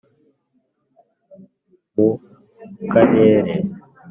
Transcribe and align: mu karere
mu 1.95 2.09
karere 2.91 3.51